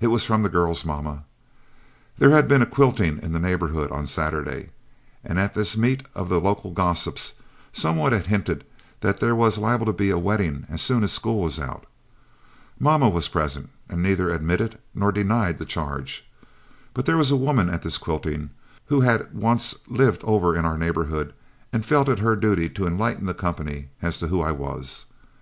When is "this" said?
5.52-5.76, 17.82-17.98